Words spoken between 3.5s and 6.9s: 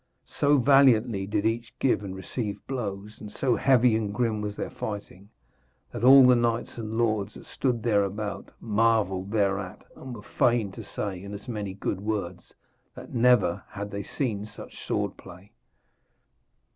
heavy and grim was their fighting, that all the knights